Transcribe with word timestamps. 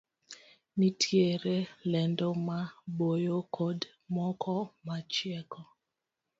Nitiere 0.77 1.57
lendo 1.91 2.27
ma 2.47 2.59
boyo 2.97 3.37
kod 3.55 3.79
moko 4.15 4.55
ma 4.85 4.95
chieko. 5.13 5.61